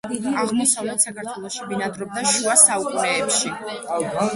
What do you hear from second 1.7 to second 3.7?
ბინადრობდა შუა საუკუნეებში.